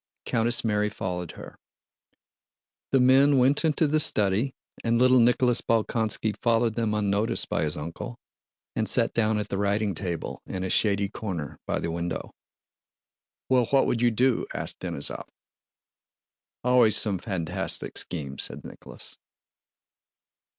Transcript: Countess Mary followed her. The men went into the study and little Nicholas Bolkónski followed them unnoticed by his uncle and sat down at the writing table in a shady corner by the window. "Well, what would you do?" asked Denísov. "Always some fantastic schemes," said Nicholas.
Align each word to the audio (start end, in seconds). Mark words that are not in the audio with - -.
Countess 0.25 0.63
Mary 0.65 0.89
followed 0.89 1.33
her. 1.33 1.59
The 2.91 2.99
men 2.99 3.37
went 3.37 3.63
into 3.63 3.85
the 3.85 3.99
study 3.99 4.55
and 4.83 4.97
little 4.97 5.19
Nicholas 5.19 5.61
Bolkónski 5.61 6.35
followed 6.41 6.73
them 6.73 6.95
unnoticed 6.95 7.49
by 7.49 7.61
his 7.61 7.77
uncle 7.77 8.17
and 8.75 8.89
sat 8.89 9.13
down 9.13 9.37
at 9.37 9.49
the 9.49 9.59
writing 9.59 9.93
table 9.93 10.41
in 10.47 10.63
a 10.63 10.71
shady 10.71 11.07
corner 11.07 11.59
by 11.67 11.77
the 11.77 11.91
window. 11.91 12.31
"Well, 13.47 13.65
what 13.67 13.85
would 13.85 14.01
you 14.01 14.09
do?" 14.09 14.47
asked 14.55 14.79
Denísov. 14.79 15.27
"Always 16.63 16.97
some 16.97 17.19
fantastic 17.19 17.95
schemes," 17.95 18.41
said 18.41 18.65
Nicholas. 18.65 19.19